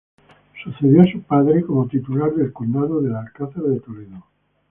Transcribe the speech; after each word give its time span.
Sucedió 0.63 1.03
a 1.03 1.11
su 1.11 1.21
padre 1.21 1.61
como 1.61 1.87
titular 1.87 2.33
del 2.33 2.51
condado 2.51 3.01
del 3.01 3.15
Alcázar 3.15 3.61
de 3.65 3.79
Toledo. 3.81 4.25